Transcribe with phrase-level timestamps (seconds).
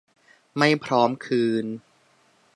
[0.57, 1.65] ไม่พร้อมคืน